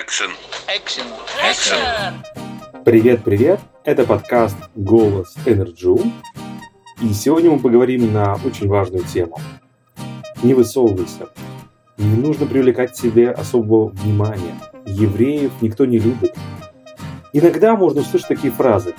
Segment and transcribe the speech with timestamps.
[0.00, 0.30] Action.
[0.66, 1.06] Action.
[1.48, 2.14] Action.
[2.84, 3.60] Привет-привет!
[3.84, 6.00] Это подкаст «Голос EnerJew».
[7.00, 9.38] И сегодня мы поговорим на очень важную тему.
[10.42, 11.28] Не высовывайся.
[11.96, 14.58] Не нужно привлекать к себе особого внимания.
[14.84, 16.34] Евреев никто не любит.
[17.32, 18.96] Иногда можно услышать такие фразы.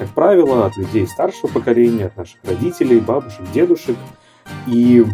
[0.00, 3.96] Как правило, от людей старшего поколения, от наших родителей, бабушек, дедушек.
[4.66, 5.04] И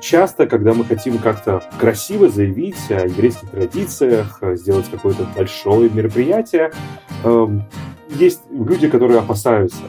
[0.00, 6.72] часто, когда мы хотим как-то красиво заявить о еврейских традициях, сделать какое-то большое мероприятие,
[7.24, 7.64] эм,
[8.08, 9.82] есть люди, которые опасаются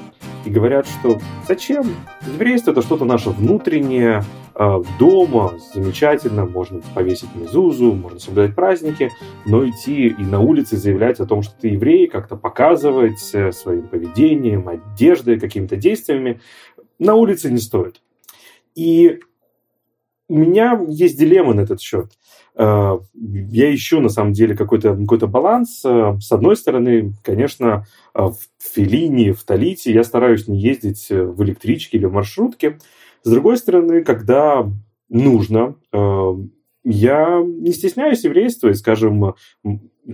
[0.45, 1.95] и говорят, что зачем?
[2.25, 4.23] Еврейство это что-то наше внутреннее,
[4.55, 9.11] э, дома замечательно, можно повесить мезузу, можно соблюдать праздники,
[9.45, 13.87] но идти и на улице заявлять о том, что ты еврей, как-то показывать э, своим
[13.87, 16.41] поведением, одеждой, какими-то действиями,
[16.97, 18.01] на улице не стоит.
[18.75, 19.19] И
[20.29, 22.11] у меня есть дилемма на этот счет.
[22.55, 25.81] Э, я ищу, на самом деле, какой-то какой баланс.
[25.83, 31.43] Э, с одной стороны, конечно, э, в Филине, в Талите я стараюсь не ездить в
[31.43, 32.77] электричке или в маршрутке.
[33.23, 34.71] С другой стороны, когда
[35.09, 35.75] нужно,
[36.85, 39.33] я не стесняюсь еврейства, и, скажем,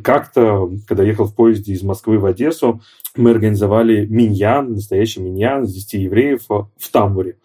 [0.04, 2.82] как-то, когда ехал в поезде из Москвы в Одессу,
[3.16, 7.38] мы организовали миньян, настоящий миньян с 10 евреев в Тамбуре,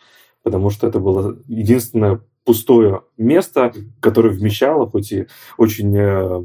[0.42, 2.20] потому что это было единственное
[2.50, 6.44] пустое место, которое вмещало, хоть и очень, э,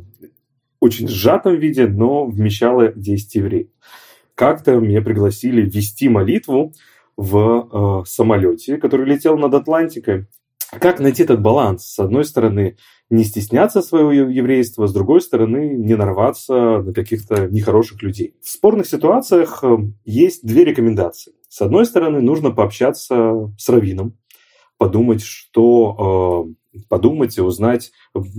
[0.80, 3.70] очень сжатом виде, но вмещало 10 евреев.
[4.36, 6.74] Как-то меня пригласили вести молитву
[7.18, 10.28] в э, самолете, который летел над Атлантикой.
[10.80, 11.86] Как найти этот баланс?
[11.86, 12.78] С одной стороны,
[13.10, 18.36] не стесняться своего еврейства, с другой стороны, не нарваться на каких-то нехороших людей.
[18.44, 21.34] В спорных ситуациях э, есть две рекомендации.
[21.50, 24.20] С одной стороны, нужно пообщаться с раввином,
[24.78, 27.92] подумать, что э, подумать и узнать,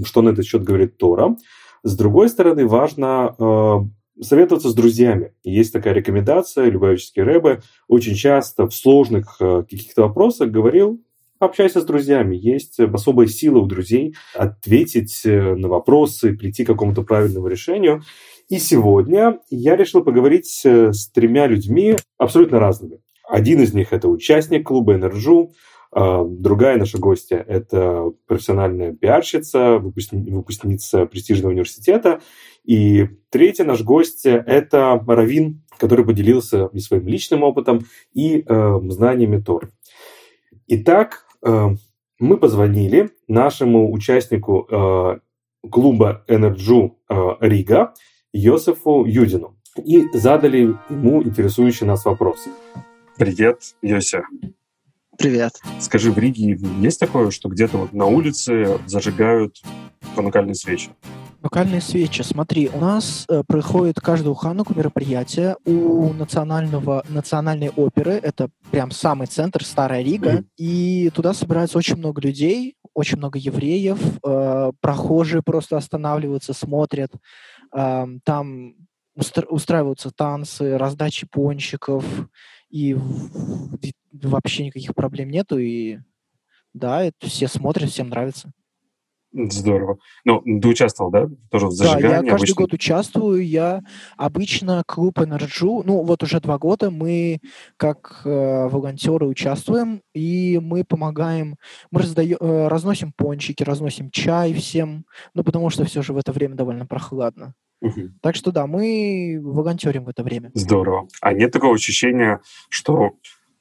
[0.04, 1.36] что на этот счет говорит Тора.
[1.82, 5.32] С другой стороны, важно э, советоваться с друзьями.
[5.44, 11.00] Есть такая рекомендация, Любавический Рэбе очень часто в сложных э, каких-то вопросах говорил,
[11.38, 12.36] общайся с друзьями.
[12.36, 18.02] Есть особая сила у друзей ответить на вопросы, прийти к какому-то правильному решению.
[18.48, 23.00] И сегодня я решил поговорить с тремя людьми абсолютно разными.
[23.28, 25.53] Один из них– это участник клуба «EnerJew»,
[25.96, 32.20] другая наша гостья– это профессиональная пиарщица, выпускница престижного университета.
[32.64, 39.40] И третья наш гость– это раввин, который поделился и своим личным опытом, и э, знаниями
[39.41, 39.70] Торы.
[40.66, 41.68] Итак, э,
[42.18, 45.18] мы позвонили нашему участнику э,
[45.70, 47.94] клуба EnerJew э, Рига
[48.32, 52.50] Йосифу Юдину и задали ему интересующие нас вопросы.
[53.16, 54.24] Привет, Йося.
[55.19, 55.53] Привет.
[55.81, 59.62] Скажи, в Риге есть такое, что где-то вот на улице зажигают
[60.15, 60.91] ханукальные свечи?
[61.41, 62.22] Ханукальные свечи.
[62.22, 68.12] Смотри, у нас э, проходит каждую хануку мероприятие у национального, национальной оперы.
[68.12, 70.38] Это прям самый центр, Старая Рига.
[70.38, 70.44] Mm-hmm.
[70.59, 73.99] И туда собирается очень много людей, очень много евреев.
[74.25, 77.12] Э, прохожие просто останавливаются, смотрят.
[77.75, 78.75] Э, там
[79.16, 82.05] устраиваются танцы, раздачи пончиков
[82.71, 82.97] и
[84.12, 85.99] вообще никаких проблем нету, и
[86.72, 88.53] да, это все смотрят, всем нравится.
[89.32, 89.99] Здорово.
[90.25, 92.03] Ну, ты участвовал, да, тоже в зажигании?
[92.03, 92.55] Да, я каждый обычно?
[92.55, 93.47] год участвую.
[93.47, 93.82] Я
[94.16, 97.41] обычно клуб EnerJew, ну, вот уже два года мы
[97.76, 101.56] как э, волонтеры участвуем, и мы помогаем,
[101.91, 106.32] мы раздаем, э, разносим пончики, разносим чай всем, ну, потому что все же в это
[106.32, 107.55] время довольно прохладно.
[107.86, 108.10] Угу.
[108.20, 110.50] Так что да, мы волонтерим в это время.
[110.54, 111.08] Здорово.
[111.20, 113.12] А нет такого ощущения, что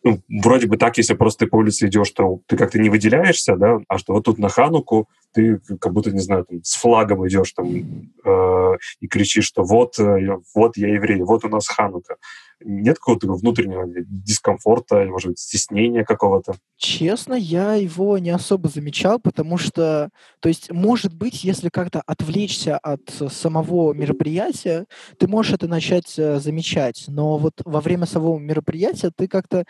[0.03, 3.55] ну, вроде бы так, если просто ты по улице идешь, то ты как-то не выделяешься,
[3.55, 7.27] да, а что вот тут на Хануку ты как будто, не знаю, там, с флагом
[7.27, 12.15] идешь там э, и кричишь, что вот, э, вот я еврей, вот у нас Ханука.
[12.63, 16.53] Нет какого-то внутреннего дискомфорта, может быть, стеснения какого-то?
[16.77, 20.09] Честно, я его не особо замечал, потому что,
[20.39, 24.85] то есть, может быть, если как-то отвлечься от самого мероприятия,
[25.19, 29.65] ты можешь это начать э, замечать, но вот во время самого мероприятия ты как-то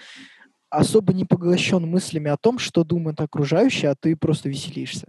[0.70, 5.08] особо не поглощен мыслями о том, что думают окружающие, а ты просто веселишься.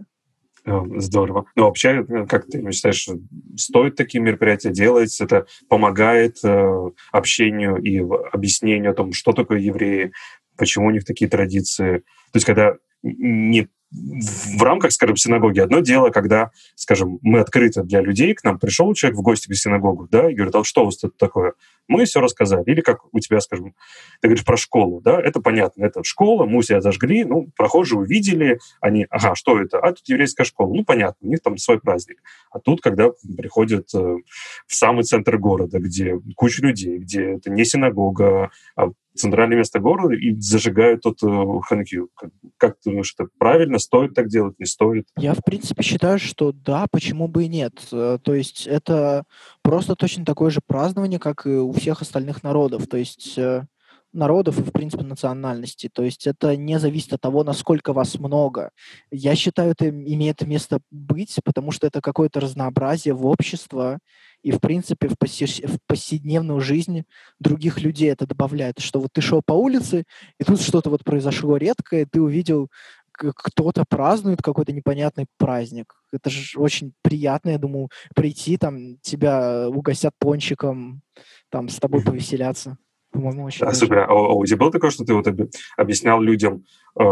[0.67, 1.45] Э, здорово.
[1.55, 3.07] Ну, вообще, э, как ты считаешь,
[3.55, 5.19] стоит такие мероприятия делать?
[5.21, 7.99] Это помогает э, общению и
[8.33, 10.11] объяснению о том, что такое евреи,
[10.57, 11.99] почему у них такие традиции.
[11.99, 15.59] То есть, когда не в рамках, скажем, синагоги.
[15.59, 19.55] Одно дело, когда, скажем, мы открыты для людей, к нам пришел человек в гости к
[19.55, 21.53] синагогу, да, и говорит, а что у вас тут такое?
[21.87, 22.63] мы все рассказали.
[22.67, 23.73] Или как у тебя, скажем,
[24.21, 27.99] ты говоришь про школу, да, это понятно, это школа, мы у себя зажгли, ну, прохожие
[27.99, 29.79] увидели, они, ага, что это?
[29.79, 30.73] А тут еврейская школа.
[30.73, 32.21] Ну, понятно, у них там свой праздник.
[32.51, 37.65] А тут, когда приходят э, в самый центр города, где куча людей, где это не
[37.65, 42.09] синагога, а центральное место города и зажигают тот э, Ханкью.
[42.15, 43.79] Как, как ты думаешь, это правильно?
[43.79, 44.57] Стоит так делать?
[44.59, 45.07] Не стоит?
[45.17, 47.73] Я, в принципе, считаю, что да, почему бы и нет.
[47.91, 49.23] Э, то есть это
[49.61, 52.87] просто точно такое же празднование, как и у всех остальных народов.
[52.87, 53.65] То есть э,
[54.13, 55.89] народов и, в принципе, национальностей.
[55.89, 58.71] То есть это не зависит от того, насколько вас много.
[59.11, 63.99] Я считаю, это имеет место быть, потому что это какое-то разнообразие в общество,
[64.43, 67.03] и, в принципе, в, посе- в повседневную жизнь
[67.39, 68.79] других людей это добавляет.
[68.79, 70.05] Что вот ты шел по улице,
[70.39, 72.69] и тут что-то вот произошло редкое, ты увидел,
[73.11, 75.95] кто-то празднует какой-то непонятный праздник.
[76.11, 81.01] Это же очень приятно, я думаю, прийти, там, тебя угостят пончиком,
[81.49, 82.77] там, с тобой повеселяться.
[83.17, 83.99] По-моему, очень да, супер.
[83.99, 85.27] А, а у тебя было такое, что ты вот
[85.75, 86.63] объяснял людям,
[86.99, 87.03] э,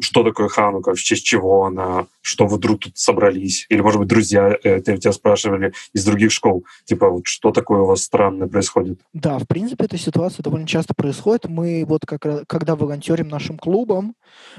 [0.00, 3.66] что такое Ханука, в честь чего она, что вы вдруг тут собрались?
[3.68, 7.86] Или, может быть, друзья э, тебя спрашивали из других школ, типа, вот что такое у
[7.86, 9.00] вас странное происходит?
[9.12, 11.48] Да, в принципе, эта ситуация довольно часто происходит.
[11.48, 14.14] Мы вот как когда волонтерим нашим клубом,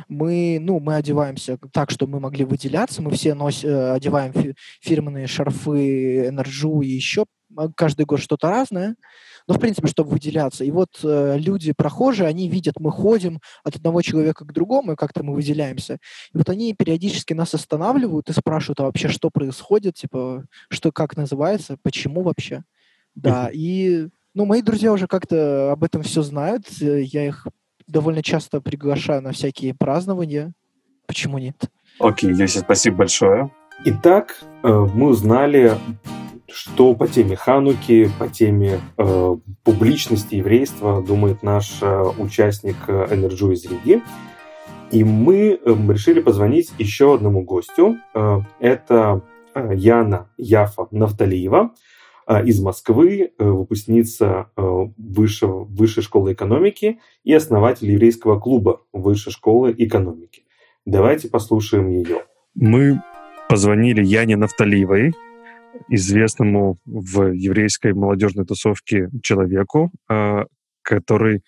[0.09, 4.33] мы, ну, мы одеваемся так, чтобы мы могли выделяться, мы все носим, э, одеваем
[4.81, 7.25] фирменные шарфы, энерджу и еще
[7.75, 8.95] каждый год что-то разное
[9.47, 10.63] ну, в принципе, чтобы выделяться.
[10.63, 14.95] И вот э, люди, прохожие, они видят, мы ходим от одного человека к другому, и
[14.95, 15.97] как-то мы выделяемся.
[16.33, 21.17] И вот они периодически нас останавливают и спрашивают, а вообще что происходит, типа, что, как
[21.17, 22.63] называется, почему вообще.
[23.15, 27.47] Да, и, ну, мои друзья уже как-то об этом все знают, я их
[27.85, 30.53] довольно часто приглашаю на всякие празднования.
[31.05, 31.69] Почему нет?
[31.99, 33.51] Окей, okay, Йоси, спасибо большое.
[33.85, 35.77] Итак, э, мы узнали
[36.47, 43.65] что по теме Хануки, по теме э, публичности еврейства думает наш э, участник EnerJew из
[43.65, 44.01] Риги.
[44.91, 47.97] И мы э, решили позвонить еще одному гостю.
[48.13, 49.21] Э, это
[49.55, 51.71] э, Яна Яфа Нафталиева
[52.27, 54.61] э, из Москвы, э, выпускница э,
[54.97, 60.43] высшего, высшей школы экономики и основатель еврейского клуба Высшей школы экономики.
[60.85, 62.23] Давайте послушаем ее.
[62.53, 63.01] Мы
[63.49, 65.13] позвонили Яне Нафталиевой,
[65.89, 70.45] известному в еврейской молодежной тусовке человеку, а,
[70.81, 71.43] который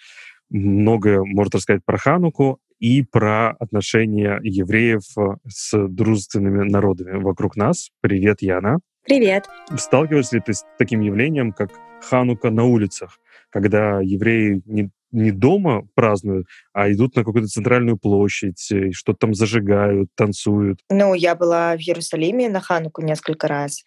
[0.49, 7.89] многое может рассказать про Хануку и про отношения евреев а, с дружественными народами вокруг нас.
[8.01, 8.79] Привет, Яна.
[9.03, 9.47] Привет.
[9.77, 11.69] Сталкиваешься ли ты с таким явлением, как
[12.01, 18.69] Ханука на улицах, когда евреи не не дома празднуют, а идут на какую-то центральную площадь,
[18.71, 20.79] и что-то там зажигают, танцуют.
[20.89, 23.83] Ну, я была в Иерусалиме на Хануку несколько раз.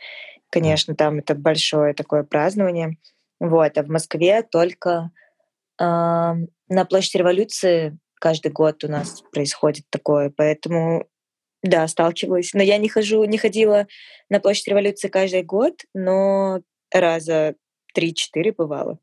[0.51, 2.97] Конечно, там это большое такое празднование.
[3.41, 5.11] Вот, а в Москве только
[5.81, 11.07] э, на площади революции каждый год у нас происходит такое, поэтому
[11.63, 12.53] да, сталкивалась.
[12.55, 13.87] Но я не хожу, не ходила
[14.29, 16.61] на площадь революции каждый год, но
[16.93, 17.55] раза
[17.95, 18.99] три-четыре бывало.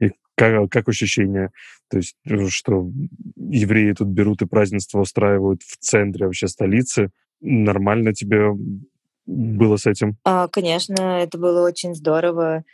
[0.00, 1.50] И как, как ощущение?
[1.88, 2.90] То есть, э, что
[3.36, 7.10] евреи тут берут и празднество устраивают в центре вообще столицы.
[7.40, 8.50] Нормально тебе
[9.26, 10.16] было с этим?
[10.24, 12.64] А, конечно, это было очень здорово.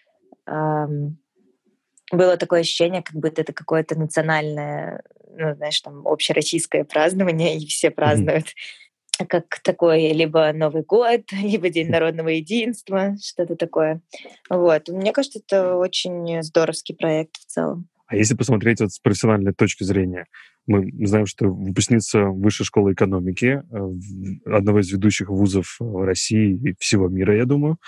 [0.46, 5.02] Было такое ощущение, как будто это какое-то национальное,
[5.36, 8.46] ну, знаешь, там, общероссийское празднование, и все празднуют.
[8.46, 9.26] Mm-hmm.
[9.26, 14.00] Как такой либо Новый год, либо День народного единства, что-то такое.
[14.48, 14.88] Вот.
[14.88, 17.88] Мне кажется, это очень здоровский проект в целом.
[18.08, 20.26] А если посмотреть вот с профессиональной точки зрения,
[20.66, 27.08] мы знаем, что выпускница Высшей школы экономики, э, одного из ведущих вузов России и всего
[27.08, 27.78] мира, я думаю.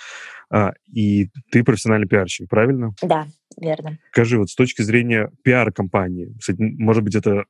[0.50, 2.92] А, и ты профессиональный пиарщик, правильно?
[3.02, 3.98] Да, верно.
[4.12, 7.44] Скажи, вот с точки зрения пиар-компании, может быть, это,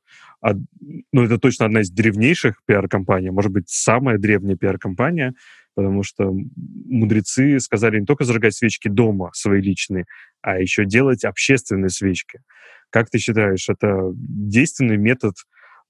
[1.11, 5.33] ну, это точно одна из древнейших пиар-компаний, а может быть, самая древняя пиар-компания,
[5.75, 6.31] потому что
[6.85, 10.05] мудрецы сказали не только зажигать свечки дома свои личные,
[10.41, 12.39] а еще делать общественные свечки.
[12.89, 15.35] Как ты считаешь, это действенный метод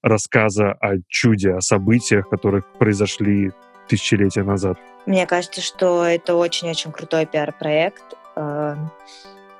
[0.02, 3.52] рассказа о чуде, о событиях, которые произошли
[3.88, 4.78] тысячелетия назад?
[5.06, 8.04] Мне кажется, что это очень-очень крутой пиар-проект.
[8.36, 8.90] Эм,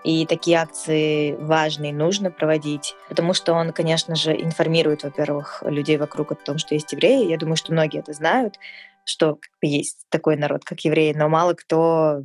[0.05, 5.97] и такие акции важны и нужно проводить, потому что он, конечно же, информирует, во-первых, людей
[5.97, 7.29] вокруг о том, что есть евреи.
[7.29, 8.59] Я думаю, что многие это знают,
[9.05, 12.23] что есть такой народ, как евреи, но мало кто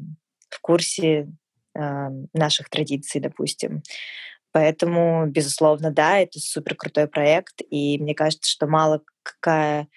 [0.50, 1.30] в курсе
[1.76, 3.84] э, наших традиций, допустим.
[4.52, 9.88] Поэтому, безусловно, да, это супер крутой проект, и мне кажется, что мало какая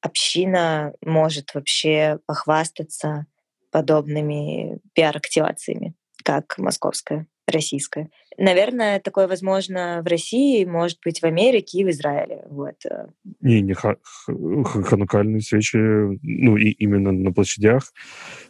[0.00, 3.26] община может вообще похвастаться
[3.70, 8.10] подобными пиар-активациями, как московская, российская.
[8.40, 12.44] Наверное, такое возможно в России, может быть, в Америке и в Израиле.
[12.48, 12.76] Вот.
[12.88, 13.08] Э.
[13.40, 17.92] Не, не ха- ханукальные свечи, ну, и именно на площадях.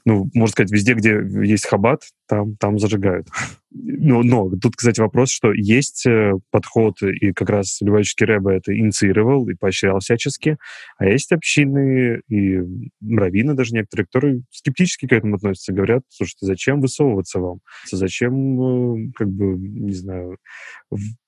[0.04, 3.28] Ну, можно сказать, везде, где есть хабат, там, там зажигают.
[3.70, 8.74] Но, но тут, кстати, вопрос, что есть э, подход, и как раз Любавический Рэбе это
[8.74, 10.56] инициировал и поощрял всячески,
[10.96, 12.60] а есть общины и
[13.06, 17.60] раввины даже некоторые, которые скептически к этому относятся, говорят, слушайте, зачем высовываться вам?
[17.90, 20.38] Зачем, э, как бы, не знаю,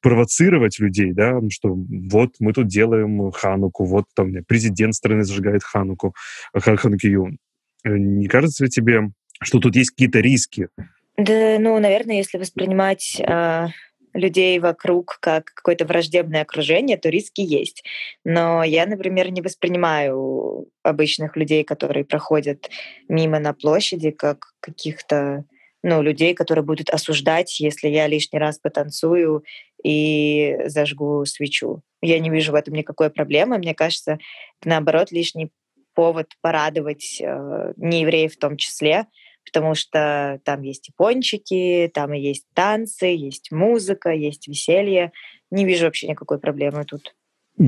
[0.00, 1.75] провоцировать людей, да, что
[2.11, 6.14] вот мы тут делаем хануку, вот там президент страны зажигает хануку,
[6.54, 7.37] ханукию.
[7.85, 9.11] Э, не кажется ли тебе,
[9.42, 10.69] что тут есть какие-то риски?
[11.16, 13.66] Да, ну, наверное, если воспринимать э,
[14.14, 17.85] людей вокруг как какое-то враждебное окружение, то риски есть.
[18.25, 22.71] Но я, например, не воспринимаю обычных людей, которые проходят
[23.09, 25.45] мимо на площади, как каких-то
[25.83, 29.45] ну, людей, которые будут осуждать, если я лишний раз потанцую
[29.83, 31.83] и зажгу свечу.
[32.03, 33.59] Я не вижу в этом никакой проблемы.
[33.59, 34.19] Мне кажется,
[34.65, 35.51] наоборот, лишний
[35.95, 39.07] повод порадовать э, неевреев в том числе,
[39.45, 45.13] потому что там есть и пончики, там и есть танцы, есть музыка, есть веселье.
[45.51, 47.15] Не вижу вообще никакой проблемы тут.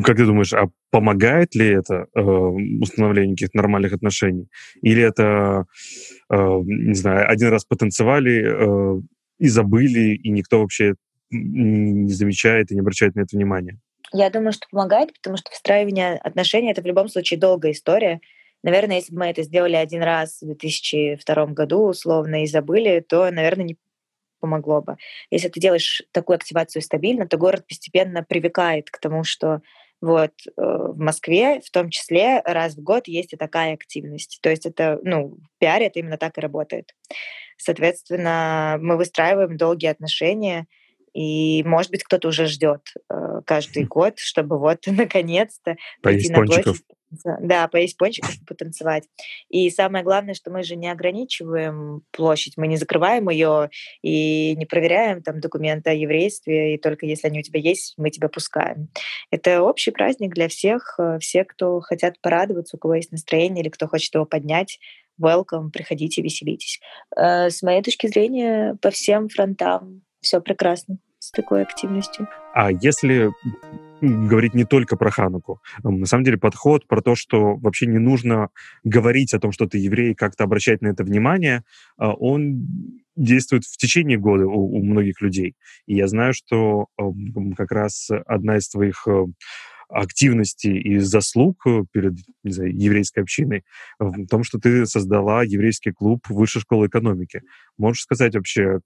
[0.05, 4.49] Как ты думаешь, а помогает ли это э, установлению каких-то нормальных отношений?
[4.81, 5.67] Или это,
[6.31, 9.03] э, не знаю, один раз потанцевали э,
[9.39, 10.95] и забыли, и никто вообще
[11.31, 13.79] не замечает и не обращает на это внимания?
[14.13, 18.21] Я думаю, что помогает, потому что встраивание отношений— это в любом случае долгая история.
[18.63, 23.31] Наверное, если бы мы это сделали один раз в 2002 году, условно, и забыли, то,
[23.31, 23.77] наверное, не
[24.41, 24.97] помогло бы.
[25.31, 29.63] Если ты делаешь такую активацию стабильно, то город постепенно привыкает к тому, что
[30.03, 34.41] вот э, в Москве в том числе раз в год есть и такая активность.
[34.43, 36.95] То есть это, ну, в пиаре это именно так и работает.
[37.57, 40.67] Соответственно, мы выстраиваем долгие отношения,
[41.15, 46.83] и, может быть, кто-то уже ждет э, каждый год, чтобы вот наконец-то пойти на площадь.
[47.41, 49.05] Да, поесть пончиков и потанцевать.
[49.49, 53.71] И самое главное, что мы же не ограничиваем площадь, мы не закрываем ее
[54.03, 58.11] и не проверяем там документы о еврействе, и только если они у тебя есть, мы
[58.11, 58.89] тебя пускаем.
[59.31, 63.71] Это общий праздник для всех, э, все, кто хотят порадоваться, у кого есть настроение или
[63.71, 64.79] кто хочет его поднять,
[65.21, 66.81] welcome, приходите, веселитесь.
[67.17, 72.29] Э, с моей точки зрения, по всем фронтам все прекрасно с такой активностью.
[72.55, 73.31] А если
[74.03, 75.61] говорить не только про Хануку.
[75.83, 78.49] На самом деле подход про то, что вообще не нужно
[78.85, 81.63] говорить о том, что ты еврей, как-то обращать на это внимание,
[81.97, 82.67] а, он
[83.15, 85.55] действует в течение года у, у многих людей.
[85.87, 86.87] И я знаю, что
[87.57, 89.27] как раз одна из твоих э,
[89.89, 93.65] активностей и заслуг перед не знаю, еврейской общиной
[93.99, 97.43] в том, что ты создала еврейский клуб Высшей школы экономики.
[97.77, 98.81] Можешь сказать вообще,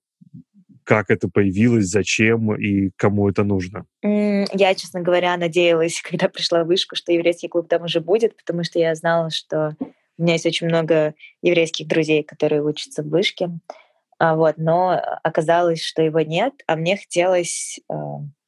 [0.86, 3.84] как это появилось, зачем и кому это нужно?
[4.02, 8.64] Я, честно говоря, надеялась, когда пришла в вышку, что еврейский клуб там уже будет, потому
[8.64, 9.76] что я знала, что
[10.16, 13.50] у меня есть очень много еврейских друзей, которые учатся в вышке.
[14.18, 17.94] А, вот, но оказалось, что его нет, а мне хотелось э,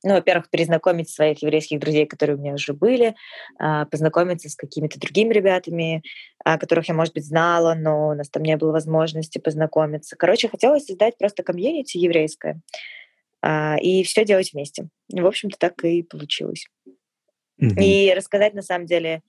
[0.04, 3.14] ну, во-первых, перезнакомить своих еврейских друзей, которые у меня уже были,
[3.58, 6.02] а, познакомиться с какими-то другими ребятами,
[6.44, 10.16] которых я, может быть, знала, но у нас там не было возможности познакомиться.
[10.16, 12.60] Короче, хотелось создать просто комьюнити еврейское
[13.42, 14.88] а, и все делать вместе.
[15.10, 16.66] в общем-то, так и получилось.
[17.60, 17.82] Mm-hmm.
[17.82, 19.22] И рассказать, на самом деле,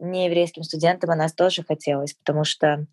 [0.00, 2.86] нееврейским студентам о нас тоже хотелось, потому что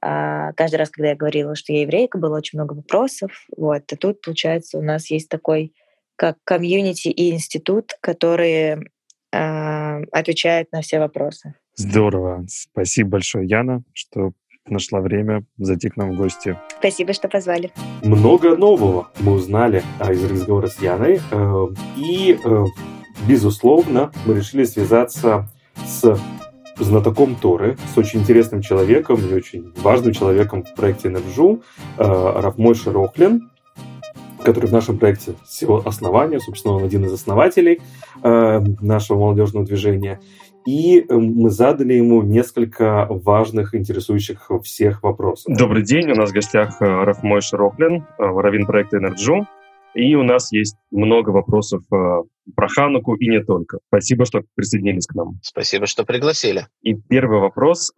[0.00, 3.30] каждый раз, когда я говорила, что я еврейка, было очень много вопросов.
[3.56, 3.82] Вот.
[3.92, 5.72] А тут, получается, у нас есть такой
[6.16, 8.90] как комьюнити и институт, которые
[9.32, 11.54] э, отвечают на все вопросы.
[11.76, 12.44] Здорово.
[12.48, 14.32] Спасибо большое, Яна, что
[14.66, 16.58] нашла время зайти к нам в гости.
[16.78, 17.72] Спасибо, что позвали.
[18.02, 21.20] Много нового мы узнали а, из разговора с Яной.
[21.30, 22.64] Э, и, э,
[23.28, 25.48] безусловно, мы решили связаться
[25.86, 26.18] с
[26.78, 31.62] знатоком Торы, с очень интересным человеком и очень важным человеком в проекте EnerJew,
[31.96, 33.50] э, рав Мойше Рохлин
[34.44, 37.80] который в нашем проекте с его основания, собственно, он один из основателей
[38.22, 40.20] э, нашего молодежного движения.
[40.66, 45.56] И э, мы задали ему несколько важных, интересующих всех вопросов.
[45.56, 49.46] Добрый день, у нас в гостях рав Мойше Рохлин, э, раввин проекта EnerJew.
[49.94, 51.82] И у нас есть много вопросов
[52.54, 53.78] про Хануку и не только.
[53.88, 55.38] Спасибо, что присоединились к нам.
[55.42, 56.66] Спасибо, что пригласили.
[56.82, 57.92] И первый вопрос.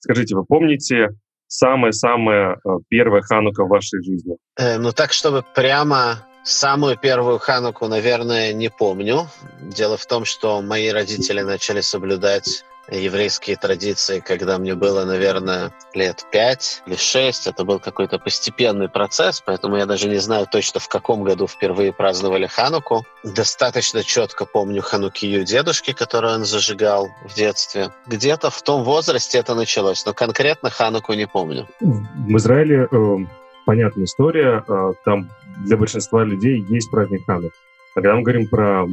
[0.00, 1.08] Скажите, вы помните
[1.46, 4.36] самая-самая э, первая ханука в вашей жизни?
[4.56, 9.28] Э, ну так, чтобы прямо самую первую хануку, наверное, не помню.
[9.60, 16.26] Дело в том, что мои родители начали соблюдать еврейские традиции, когда мне было, наверное, лет
[16.30, 17.46] пять или шесть.
[17.46, 21.92] Это был какой-то постепенный процесс, поэтому я даже не знаю точно, в каком году впервые
[21.92, 23.04] праздновали Хануку.
[23.22, 27.90] Достаточно четко помню Ханукию дедушки, которую он зажигал в детстве.
[28.06, 31.66] Где-то в том возрасте это началось, но конкретно Хануку не помню.
[31.80, 33.16] В Израиле э,
[33.64, 34.64] понятная история.
[34.68, 35.30] Э, там
[35.64, 37.52] для большинства людей есть праздник Ханук.
[37.94, 38.86] Когда мы говорим про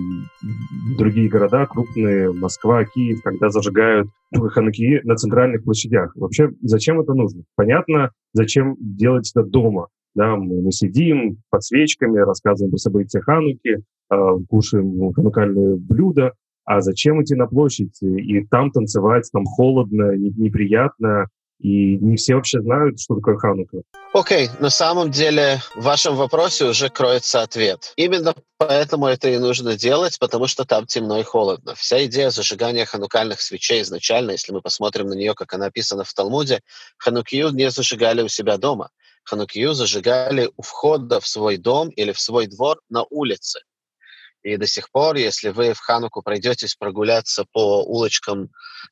[0.95, 7.43] другие города, крупные, Москва, Киев, когда зажигают хануки на центральных площадях, вообще зачем это нужно?
[7.55, 9.87] Понятно, зачем делать это дома.
[10.13, 14.15] Да, мы, мы сидим под свечками, рассказываем про события Хануки, э,
[14.49, 16.33] кушаем ханукальные блюда,
[16.65, 21.27] а зачем идти на площадь и там танцевать, там холодно, неприятно,
[21.61, 23.83] и не все вообще знают, что такое Ханука.
[24.13, 27.93] Окей, okay, на самом деле в вашем вопросе уже кроется ответ.
[27.95, 31.75] Именно поэтому это и нужно делать, потому что там темно и холодно.
[31.75, 36.13] Вся идея зажигания ханукальных свечей изначально, если мы посмотрим на нее, как она описана в
[36.13, 36.61] Талмуде,
[36.97, 38.89] ханукию не зажигали у себя дома.
[39.23, 43.61] Ханукию зажигали у входа в свой дом или в свой двор на улице.
[44.43, 48.49] И до сих пор, если вы в Хануку пройдетесь прогуляться по улочкам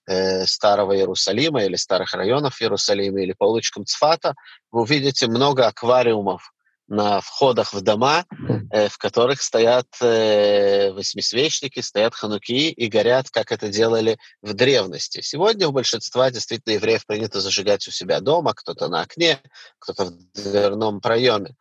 [0.08, 4.36] э, Старого Иерусалима или старых районов Иерусалима или по улочкам Цфата,
[4.72, 6.51] вы увидите много аквариумов
[6.89, 8.25] на входах в дома,
[8.72, 15.22] э, в которых стоят э, восьмисвечники, стоят хануки и горят, как это делали в древности.
[15.22, 19.39] Сегодня у большинства действительно евреев принято зажигать у себя дома, кто-то на окне,
[19.77, 21.56] кто-то в дверном проеме.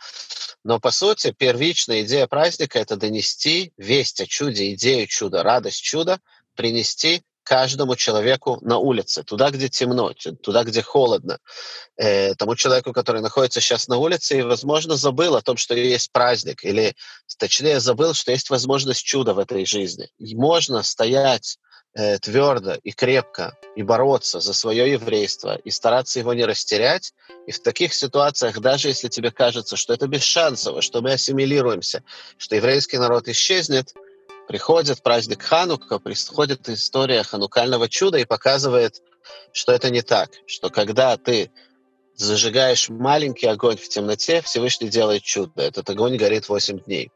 [0.65, 6.21] Но, по сути, первичная идея праздника– это донести весть о чуде, идею чуда, радость чуда,
[6.55, 10.13] принести каждому человеку на улице, туда, где темно,
[10.43, 11.39] туда, где холодно.
[11.97, 16.13] Э, тому человеку, который находится сейчас на улице и, возможно, забыл о том, что есть
[16.13, 16.95] праздник, или,
[17.39, 20.11] точнее, забыл, что есть возможность чуда в этой жизни.
[20.19, 21.57] И можно стоять
[21.95, 27.13] э, твердо и крепко и бороться за свое еврейство и стараться его не растерять.
[27.47, 32.03] И в таких ситуациях, даже если тебе кажется, что это бесшансово, что мы ассимилируемся,
[32.37, 33.95] что еврейский народ исчезнет–
[34.49, 39.03] Приходит праздник Ханука, приходит история ханукального чуда и показывает,
[39.53, 41.51] что это не так, что когда ты
[42.15, 45.63] зажигаешь маленький огонь в темноте, Всевышний делает чудо.
[45.63, 47.13] Этот огонь горит 8 дней.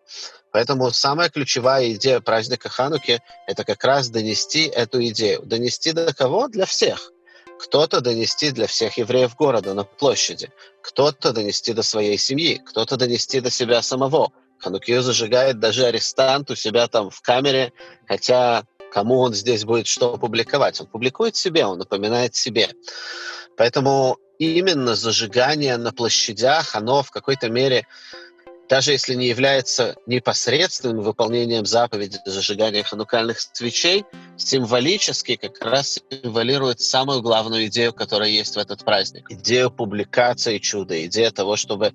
[0.52, 5.42] Поэтому самая ключевая идея праздника Хануки– это как раз донести эту идею.
[5.44, 6.48] Донести до кого?
[6.48, 7.10] Для всех.
[7.58, 10.50] Кто-то донести для всех евреев города на площади,
[10.82, 16.54] кто-то донести до своей семьи, кто-то донести до себя самого, Ханукию зажигает даже арестант у
[16.54, 17.72] себя там в камере,
[18.06, 20.80] хотя кому он здесь будет что публиковать?
[20.80, 22.70] Он публикует себе, он напоминает себе.
[23.56, 27.86] Поэтому именно зажигание на площадях, оно в какой-то мере,
[28.72, 34.06] даже если не является непосредственным выполнением заповеди зажигания ханукальных свечей,
[34.38, 39.30] символически как раз символирует самую главную идею, которая есть в этот праздник.
[39.30, 41.92] Идею публикации чуда, идея того, чтобы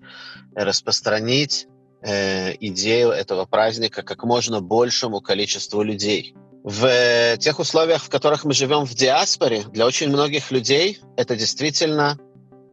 [0.53, 1.65] распространить
[2.03, 6.35] э, идею этого праздника как можно большему количеству людей.
[6.63, 12.19] В тех условиях, в которых мы живем в диаспоре, для очень многих людей это действительно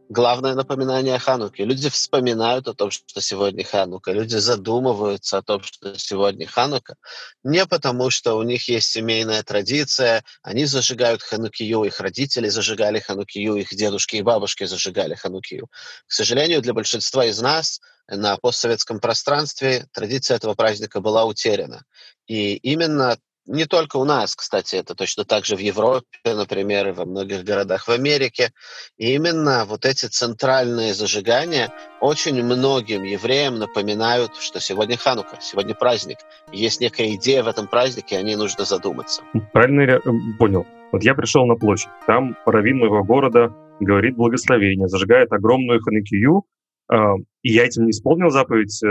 [0.09, 1.65] главное напоминание о Хануке.
[1.65, 4.11] Люди вспоминают о том, что сегодня Ханука.
[4.11, 6.95] Люди задумываются о том, что сегодня Ханука.
[7.43, 13.55] Не потому, что у них есть семейная традиция, они зажигают Ханукию, их родители зажигали Ханукию,
[13.55, 15.67] их дедушки и бабушки зажигали Ханукию.
[16.07, 21.83] К сожалению, для большинства из нас на постсоветском пространстве традиция этого праздника была утеряна.
[22.27, 26.91] И именно не только у нас, кстати, это точно так же в Европе, например, и
[26.91, 28.51] во многих городах в Америке.
[28.97, 36.17] И именно вот эти центральные зажигания очень многим евреям напоминают, что сегодня Ханука, сегодня праздник.
[36.51, 39.21] Есть некая идея в этом празднике, о ней нужно задуматься.
[39.53, 40.01] Правильно я э,
[40.39, 40.65] понял.
[40.91, 46.43] Вот я пришел на площадь, там раввин моего города говорит благословение, зажигает огромную ханукию,
[46.87, 48.87] а, и я этим не исполнил заповедь э,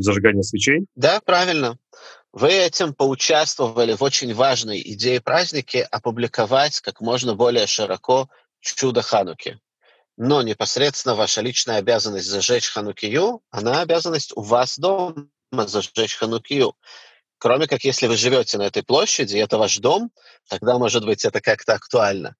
[0.00, 0.86] зажигания свечей?
[0.96, 1.78] Да, правильно.
[2.36, 8.28] Вы этим поучаствовали в очень важной идее праздники опубликовать как можно более широко
[8.60, 9.58] чудо Хануки.
[10.18, 16.74] Но непосредственно ваша личная обязанность зажечь Ханукию, она обязанность у вас дома зажечь Ханукию.
[17.38, 20.10] Кроме как, если вы живете на этой площади, это ваш дом,
[20.50, 22.36] тогда, может быть, это как-то актуально.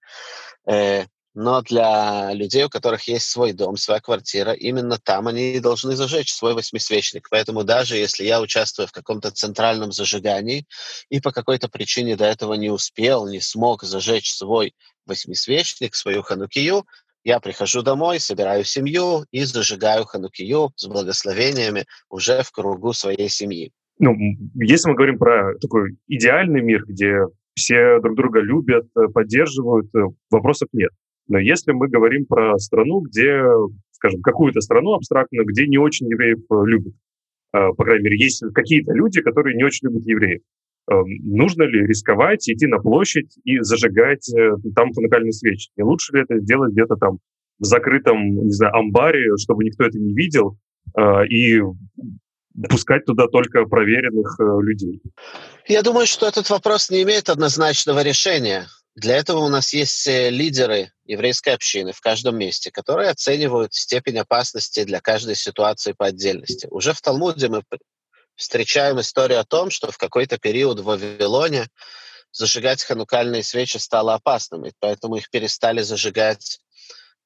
[0.66, 1.06] Э,
[1.36, 6.32] но для людей, у которых есть свой дом, своя квартира, именно там они должны зажечь
[6.32, 7.28] свой восьмисвечник.
[7.30, 10.64] Поэтому даже если я участвую в каком-то центральном зажигании
[11.10, 14.72] и по какой-то причине до этого не успел, не смог зажечь свой
[15.04, 16.86] восьмисвечник, свою ханукию,
[17.22, 23.72] я прихожу домой, собираю семью и зажигаю ханукию с благословениями уже в кругу своей семьи.
[23.98, 24.14] Ну,
[24.54, 27.18] если мы говорим про такой идеальный мир, где
[27.54, 29.90] все друг друга любят, поддерживают,
[30.30, 30.92] вопросов нет.
[31.28, 33.42] Но если мы говорим про страну, где,
[33.92, 36.94] скажем, какую-то страну абстрактную, где не очень евреев любят,
[37.52, 40.40] по крайней мере, есть какие-то люди, которые не очень любят евреев,
[40.88, 45.70] Эм, нужно ли рисковать, идти на площадь и зажигать э, там ханукальные свечи?
[45.76, 47.18] Не лучше ли это сделать где-то там
[47.58, 50.56] в закрытом, не знаю, амбаре, чтобы никто это не видел,
[50.96, 51.60] э, и
[52.68, 55.02] пускать туда только проверенных э, людей?
[55.66, 58.66] Я думаю, что этот вопрос не имеет однозначного решения.
[58.96, 64.84] Для этого у нас есть лидеры еврейской общины в каждом месте, которые оценивают степень опасности
[64.84, 66.66] для каждой ситуации по отдельности.
[66.70, 67.62] Уже в Талмуде мы
[68.36, 71.66] встречаем историю о том, что в какой-то период в Вавилоне
[72.32, 76.60] зажигать ханукальные свечи стало опасным, и поэтому их перестали зажигать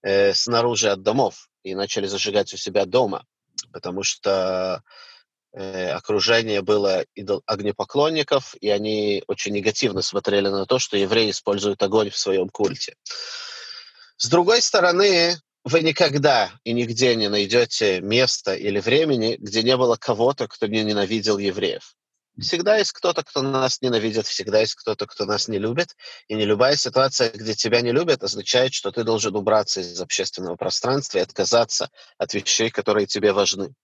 [0.02, 3.24] э, снаружи от домов и начали зажигать у себя дома,
[3.72, 5.09] потому что э,
[5.52, 7.04] окружение было
[7.46, 12.96] огнепоклонников, и они очень негативно смотрели на то, что евреи используют огонь в своем культе.
[14.16, 19.96] С другой стороны, вы никогда и нигде не найдете места или времени, где не было
[19.96, 21.94] кого-то, кто не ненавидел евреев.
[22.38, 25.96] Всегда есть кто-то, кто нас ненавидит, всегда есть кто-то, кто нас не любит.
[26.28, 30.56] И не любая ситуация, где тебя не любят, означает, что ты должен убраться из общественного
[30.56, 33.74] пространства и отказаться от вещей, которые тебе важны.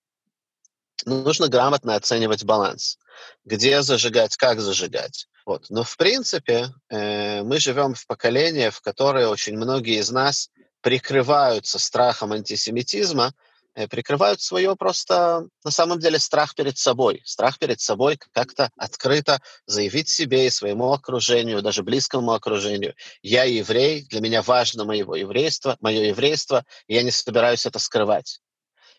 [1.05, 2.99] Но нужно грамотно оценивать баланс.
[3.45, 5.29] Где зажигать, как зажигать.
[5.47, 5.67] Вот.
[5.71, 11.79] Но в принципе э, мы живем в поколении, в которое очень многие из нас прикрываются
[11.79, 13.33] страхом антисемитизма,
[13.75, 17.23] э, прикрывают свое просто, на самом деле, страх перед собой.
[17.25, 24.03] Страх перед собой как-то открыто заявить себе и своему окружению, даже близкому окружению, я еврей,
[24.11, 28.41] для меня важно моего еврейство, мое еврейство, и я не собираюсь это скрывать.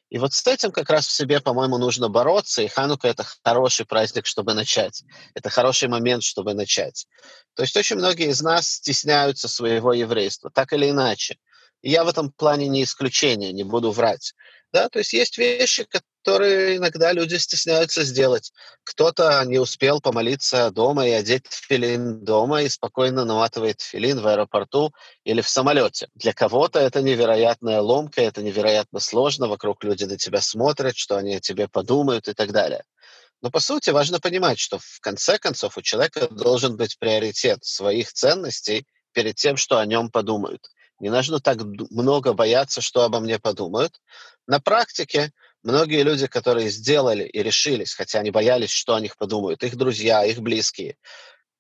[0.10, 3.86] И вот с этим как раз в себе, по-моему, нужно бороться, и Ханука— это хороший
[3.86, 5.04] праздник, чтобы начать.
[5.34, 7.08] Это хороший момент, чтобы начать.
[7.56, 11.38] То есть очень многие из нас стесняются своего еврейства, так или иначе.
[11.82, 14.34] И я в этом плане не исключение, не буду врать.
[14.74, 15.88] Да, то есть есть вещи,
[16.24, 18.52] которые иногда люди стесняются сделать.
[18.84, 24.92] Кто-то не успел помолиться дома и одеть филин дома и спокойно наматывает филин в аэропорту
[25.24, 26.10] или в самолете.
[26.16, 31.36] Для кого-то это невероятная ломка, это невероятно сложно, вокруг люди на тебя смотрят, что они
[31.36, 32.84] о тебе подумают и так далее.
[33.42, 38.12] Но по сути важно понимать, что в конце концов у человека должен быть приоритет своих
[38.12, 40.68] ценностей перед тем, что о нем подумают.
[41.00, 44.02] Не нужно так много бояться, что обо мне подумают.
[44.48, 45.32] На практике
[45.64, 50.26] многие люди, которые сделали и решились, хотя они боялись, что о них подумают, их друзья,
[50.26, 50.98] их близкие,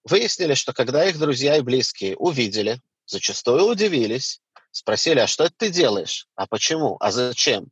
[0.04, 5.69] выяснили, что когда их друзья и близкие увидели, зачастую удивились, спросили, а что это ты
[5.69, 6.28] делаешь?
[6.36, 6.97] А почему?
[7.00, 7.67] А зачем?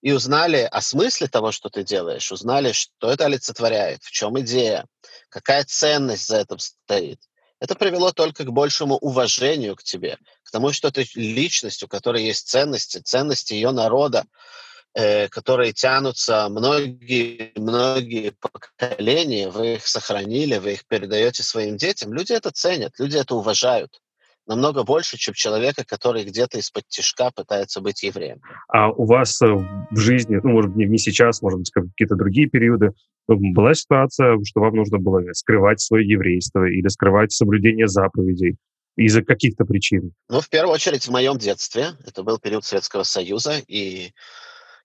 [0.00, 4.86] И узнали о смысле того, что ты делаешь, узнали, что это олицетворяет, в чем идея,
[5.28, 7.20] какая ценность за этим стоит
[7.60, 12.24] это привело только к большему уважению к тебе, к тому, что ты личность, у которой
[12.24, 14.24] есть ценности, ценности ее народа,
[14.94, 22.12] э, которые тянутся многие-многие поколения, вы их сохранили, вы их передаете своим детям.
[22.12, 24.00] Люди это ценят, люди это уважают
[24.48, 28.40] намного больше, чем человека, который где-то из-под тяжка пытается быть евреем.
[28.68, 32.48] А у вас э, в жизни, ну, может быть, не сейчас, может быть, какие-то другие
[32.48, 32.92] периоды,
[33.28, 38.56] была ситуация, что вам нужно было скрывать свое еврейство или скрывать соблюдение заповедей
[38.96, 40.12] из-за каких-то причин?
[40.28, 41.88] Ну, в первую очередь, в моем детстве.
[42.06, 44.12] Это был период Советского Союза, и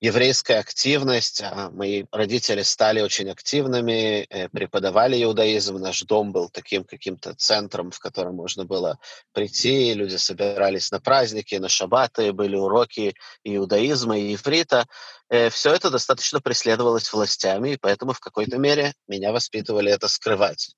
[0.04, 1.42] еврейская активность.
[1.42, 5.78] А, мои родители стали очень активными, э, преподавали иудаизм.
[5.78, 9.00] Наш дом был таким каким-то центром, в котором можно было
[9.32, 9.94] прийти.
[9.94, 14.88] Люди собирались на праздники, на шаббаты, были уроки иудаизма и иврита.
[15.30, 20.76] Э, Все это достаточно преследовалось властями, и поэтому в какой-то мере меня воспитывали это скрывать.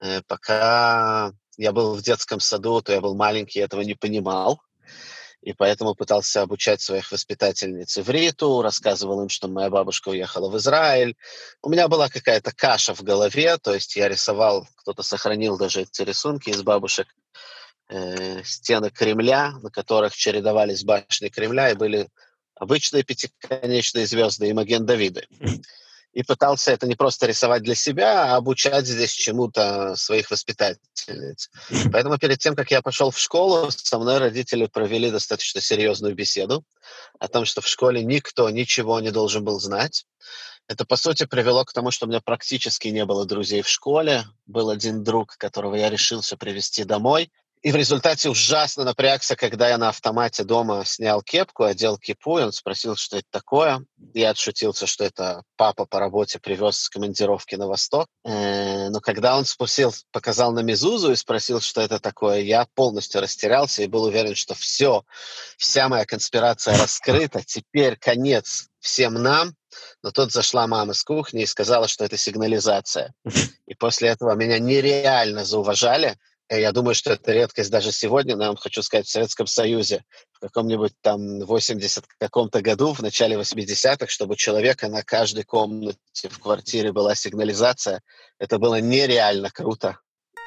[0.00, 4.62] Э, пока я был в детском саду, то я был маленький, этого не понимал
[5.44, 11.16] и поэтому пытался обучать своих воспитательниц ивриту, рассказывал им, что моя бабушка уехала в Израиль.
[11.62, 16.00] У меня была какая-то каша в голове, то есть я рисовал, кто-то сохранил даже эти
[16.00, 17.08] рисунки из бабушек,
[17.90, 22.08] э, стены Кремля, на которых чередовались башни Кремля, и были
[22.54, 25.26] обычные пятиконечные звезды и Маген Давиды
[26.14, 31.50] и пытался это не просто рисовать для себя, а обучать здесь чему-то своих воспитательниц.
[31.92, 36.64] Поэтому перед тем, как я пошел в школу, со мной родители провели достаточно серьезную беседу
[37.18, 40.06] о том, что в школе никто ничего не должен был знать.
[40.66, 44.24] Это, по сути, привело к тому, что у меня практически не было друзей в школе.
[44.46, 47.30] Был один друг, которого я решился привести домой,
[47.64, 52.42] И в результате ужасно напрягся, когда я на автомате дома снял кепку, одел кипу, и
[52.42, 53.82] он спросил, что это такое.
[54.12, 58.06] Я отшутился, что это папа по работе привез с командировки на восток.
[58.22, 63.22] Э, но когда он спустил, показал на Мизузу и спросил, что это такое, я полностью
[63.22, 65.02] растерялся и был уверен, что все,
[65.56, 69.54] вся моя конспирация раскрыта, теперь конец всем нам.
[70.02, 73.14] Но тут зашла мама с кухни и сказала, что это сигнализация.
[73.66, 76.18] И после этого меня нереально зауважали,
[76.60, 80.04] я думаю, что это редкость даже сегодня, но я вам хочу сказать, в Советском Союзе
[80.32, 86.28] в каком-нибудь там 80 каком-то году, в начале 80-х, чтобы у человека на каждой комнате
[86.28, 88.02] в квартире была сигнализация,
[88.38, 89.98] это было нереально круто.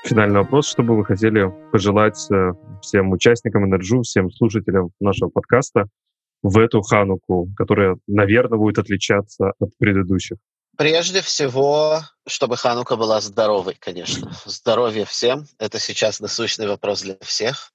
[0.03, 5.87] Финальный вопрос, что бы вы хотели пожелать э, всем участникам EnerJew, всем слушателям нашего подкаста
[6.43, 10.37] в эту хануку, которая, наверное, будет отличаться от предыдущих?
[10.77, 14.31] Прежде всего, чтобы Ханука была здоровой, конечно.
[14.45, 15.47] Здоровье всем.
[15.57, 17.71] Это сейчас насущный вопрос для всех.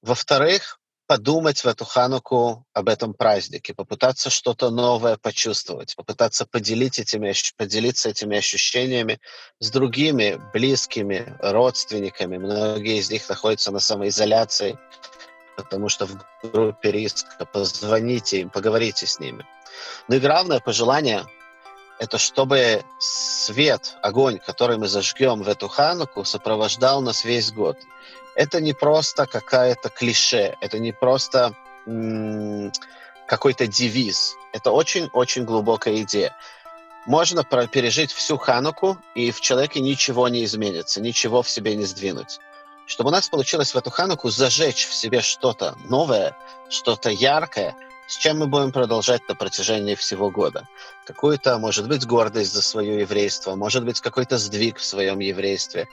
[0.00, 7.34] Во-вторых, подумать в эту Хануку об этом празднике, попытаться что-то новое почувствовать, попытаться поделить этими,
[7.58, 9.20] поделиться этими ощущениями
[9.60, 12.38] с другими близкими, родственниками.
[12.38, 14.78] Многие из них находятся на самоизоляции,
[15.58, 17.44] потому что в группе риска.
[17.52, 19.44] Позвоните им, поговорите с ними.
[20.08, 21.26] Ну и главное пожелание
[21.98, 27.76] это чтобы свет, огонь, который мы зажгем в эту хануку, сопровождал нас весь год.
[28.34, 31.54] Это не просто какая-то клише, это не просто
[33.26, 34.36] какой-то девиз.
[34.52, 36.36] Это очень-очень глубокая идея.
[37.06, 42.38] Можно пережить всю хануку, и в человеке ничего не изменится, ничего в себе не сдвинуть.
[42.86, 46.36] Чтобы у нас получилось в эту хануку зажечь в себе что-то новое,
[46.68, 47.74] что-то яркое–
[48.08, 50.66] с чем мы будем продолжать на протяжении всего года.
[51.06, 55.88] Какую-то, может быть, гордость за свое еврейство, может быть, какой-то сдвиг в своем еврействе,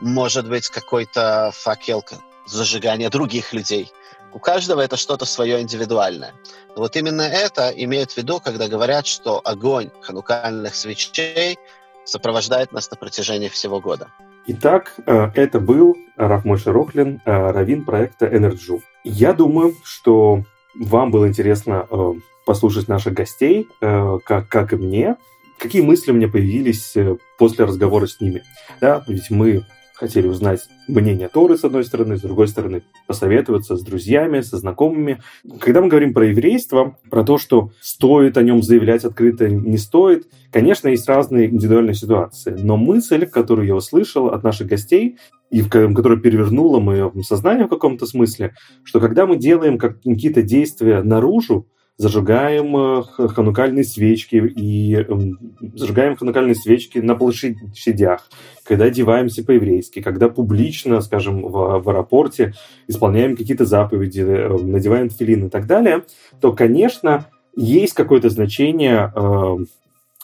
[0.00, 2.04] может быть, какой-то факел
[2.46, 3.92] зажигания других людей.
[4.34, 6.34] У каждого это что-то свое индивидуальное.
[6.74, 11.58] Но вот именно это имеют в виду, когда говорят, что огонь ханукальных свечей
[12.04, 14.08] сопровождает нас на протяжении всего года.
[14.46, 18.82] Итак, э, это был Рав Мойша Рохлин, э, раввин проекта EnerJew.
[19.04, 20.42] Я думаю, что
[20.74, 22.12] вам было интересно э,
[22.44, 25.16] послушать наших гостей, э, как, как и мне.
[25.58, 28.42] Какие мысли у меня появились э, после разговора с ними?
[28.80, 29.64] Да, ведь мы
[30.02, 35.22] хотели узнать мнение Торы, с одной стороны, с другой стороны, посоветоваться с друзьями, со знакомыми.
[35.60, 40.26] Когда мы говорим про еврейство, про то, что стоит о нем заявлять открыто, не стоит,
[40.50, 42.56] конечно, есть разные индивидуальные ситуации.
[42.58, 45.18] Но мысль, которую я услышал от наших гостей,
[45.50, 51.68] и которая перевернула мое сознание в каком-то смысле, что когда мы делаем какие-то действия наружу,
[51.96, 58.28] зажигаем э, ханукальные свечки и эм, зажигаем ханукальные свечки на площадях,
[58.64, 62.54] когда одеваемся по-еврейски, когда публично, скажем, в, в аэропорте
[62.88, 66.04] исполняем какие-то заповеди, э, надеваем филин и так далее,
[66.40, 69.56] то, конечно, есть какое-то значение э,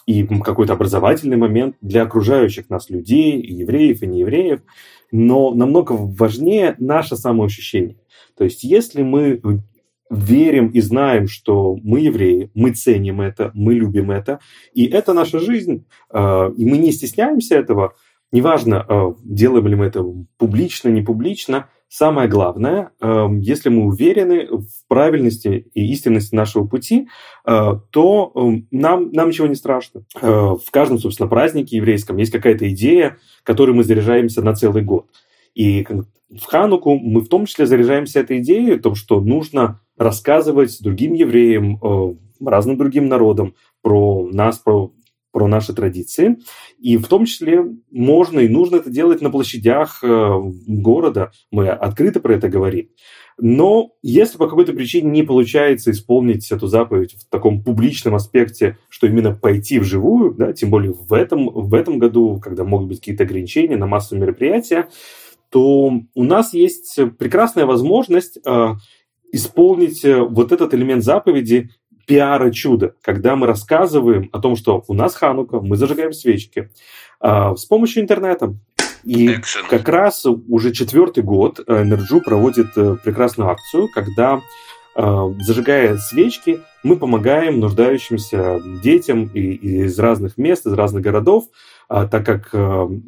[0.07, 4.61] и какой-то образовательный момент для окружающих нас людей, и евреев, и неевреев,
[5.11, 7.97] но намного важнее наше самоощущение.
[8.35, 9.39] То есть если мы
[10.09, 14.39] верим и знаем, что мы евреи, мы ценим это, мы любим это,
[14.73, 17.93] и это наша жизнь, а, и мы не стесняемся этого,
[18.31, 20.03] неважно, а, делаем ли мы это
[20.37, 27.07] публично, не публично, самое главное, а, если мы уверены в правильности и истинности нашего пути,
[27.45, 28.33] то
[28.69, 30.03] нам, нам ничего не страшно.
[30.21, 35.07] В каждом, собственно, празднике еврейском есть какая-то идея, которой мы заряжаемся на целый год.
[35.55, 35.83] И
[36.29, 41.13] в Хануку мы в том числе заряжаемся этой идеей о том, что нужно рассказывать другим
[41.13, 44.91] евреям, э, разным другим народам про нас, про,
[45.31, 46.37] про наши традиции.
[46.79, 51.31] И в том числе можно и нужно это делать на площадях э, города.
[51.51, 52.87] Мы открыто про это говорим.
[53.41, 59.07] Но если по какой-то причине не получается исполнить эту заповедь в таком публичном аспекте, что
[59.07, 63.23] именно пойти вживую, да, тем более в этом, в этом году, когда могут быть какие-то
[63.23, 64.89] ограничения на массовые мероприятия,
[65.49, 68.67] то у нас есть прекрасная возможность э,
[69.31, 71.69] исполнить э, вот этот элемент заповеди
[72.05, 76.71] пиара чуда, когда мы рассказываем о том, что у нас Ханука, мы зажигаем свечки
[77.21, 78.55] э, с помощью интернета.
[79.03, 79.69] И Excellent.
[79.69, 84.41] как раз уже четвертый год EnerJew проводит э, прекрасную акцию, когда
[84.95, 91.45] зажигая свечки, мы помогаем нуждающимся детям из разных мест, из разных городов,
[91.87, 92.53] так как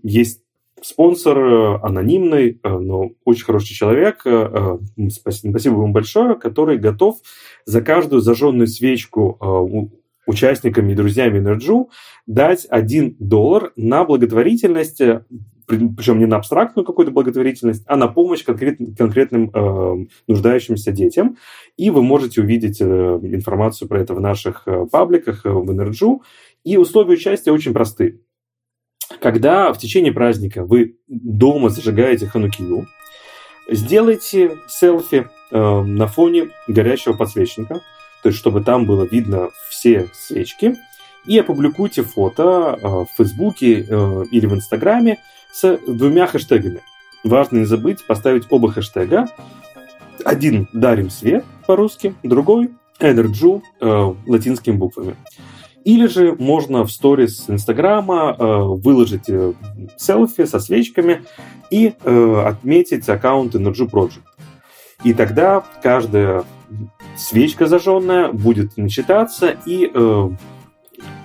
[0.02, 0.42] есть
[0.82, 4.78] Спонсор э, анонимный, э, но очень хороший человек, э,
[5.10, 7.18] спасибо, ему большое, который готов
[7.66, 9.92] за каждую зажженную свечку
[10.28, 11.90] участниками и друзьями EnerJew
[12.26, 15.02] дать 1 доллар на благотворительность
[15.68, 21.38] причем не на абстрактную какую-то благотворительность, а на помощь конкрет, конкретным э, нуждающимся детям.
[21.78, 26.24] И вы можете увидеть э, информацию про это в наших э, пабликах, э, в EnerJew.
[26.64, 28.20] И условия участия очень просты.
[29.22, 32.88] Когда в течение праздника вы дома зажигаете ханукию,
[33.70, 37.82] сделайте селфи э, на фоне горящего подсвечника,
[38.24, 40.76] то есть чтобы там было видно все свечки,
[41.26, 45.20] и опубликуйте фото э, в Фейсбуке э, или в Инстаграме
[45.54, 46.82] с двумя хэштегами.
[47.24, 49.28] Важно не забыть поставить оба хэштега.
[50.26, 55.16] Один «Дарим свет» по-русски, другой «EnerJew» э, латинскими буквами.
[55.84, 59.54] Или же можно в сторис Инстаграма э, выложить э,
[59.98, 61.24] селфи со свечками
[61.72, 64.22] и э, отметить аккаунт EnerJew Project.
[65.04, 66.44] И тогда каждая
[67.18, 70.30] свечка зажженная будет учитываться, и э,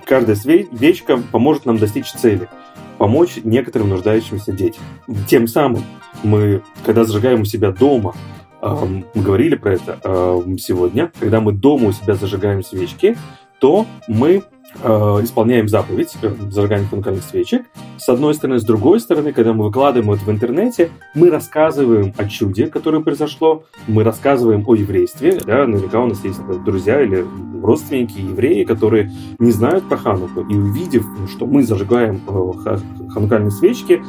[0.05, 2.49] каждая свечка поможет нам достичь цели
[2.97, 4.83] помочь некоторым нуждающимся детям.
[5.27, 5.83] Тем самым
[6.23, 8.15] мы, когда зажигаем у себя дома,
[8.61, 8.75] э,
[9.13, 13.15] мы говорили про это э, сегодня, когда мы дома у себя зажигаем свечки,
[13.59, 14.43] то мы
[14.83, 14.87] э,
[15.23, 17.65] исполняем заповедь э, зажигания ханукальных свечек.
[17.97, 18.59] С одной стороны.
[18.59, 23.63] С другой стороны, когда мы выкладываем это в интернете, мы рассказываем о чуде, которое произошло,
[23.87, 25.39] мы рассказываем о еврействе.
[25.45, 27.25] Да, наверняка у нас есть друзья или
[27.61, 30.41] родственники евреи, которые не знают про Хануку.
[30.41, 32.77] И увидев, что мы зажигаем э,
[33.09, 34.01] ханукальные свечки,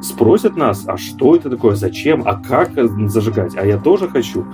[0.00, 2.72] спросят нас, а что это такое, зачем, а как
[3.08, 4.44] зажигать, а я тоже хочу.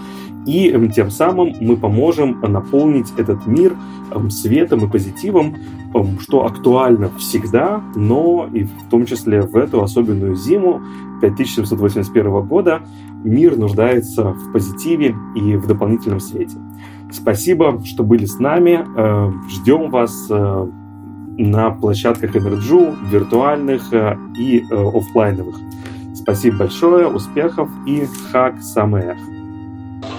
[0.46, 3.76] И эм, тем самым мы поможем наполнить этот мир
[4.12, 5.56] эм, светом и позитивом,
[5.94, 10.82] эм, что актуально всегда, но и в том числе в эту особенную зиму
[11.20, 12.80] 5781 года
[13.24, 16.56] мир нуждается в позитиве и в дополнительном свете.
[17.10, 18.84] Спасибо, что были с нами.
[19.48, 20.68] Ждем вас э,
[21.38, 25.56] на площадках Energy, виртуальных э, и э, офлайновых.
[26.14, 29.16] Спасибо большое, успехов и хак самых.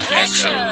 [0.10, 0.67] Action!